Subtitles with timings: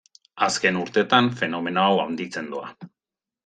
[0.45, 2.77] Azken urtetan fenomeno hau handitzen doa.